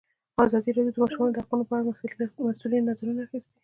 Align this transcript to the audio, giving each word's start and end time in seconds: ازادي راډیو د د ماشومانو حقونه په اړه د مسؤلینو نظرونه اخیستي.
ازادي 0.47 0.71
راډیو 0.75 0.87
د 0.87 0.95
د 0.95 0.97
ماشومانو 1.03 1.37
حقونه 1.41 1.63
په 1.69 1.73
اړه 1.77 2.15
د 2.19 2.21
مسؤلینو 2.47 2.85
نظرونه 2.89 3.19
اخیستي. 3.23 3.57